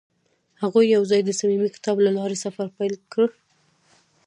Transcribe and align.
هغوی 0.61 0.85
یوځای 0.95 1.21
د 1.23 1.29
صمیمي 1.39 1.69
کتاب 1.75 1.97
له 2.05 2.11
لارې 2.17 2.37
سفر 2.45 2.67
پیل 2.77 2.95
کړ. 3.13 3.27